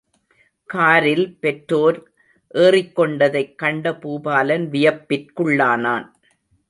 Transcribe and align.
காரில் 0.69 1.25
தன் 1.25 1.39
பெற்றோர் 1.39 1.99
ஏறிக் 2.53 2.99
கொண்டதைக் 2.99 3.55
கண்ட 3.55 3.91
பூபாலன் 3.91 4.65
வியப்பிற்குள்ளானான். 4.69 6.05